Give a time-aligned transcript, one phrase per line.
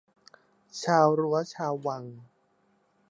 [0.83, 2.03] ชาวรั้วชาววัง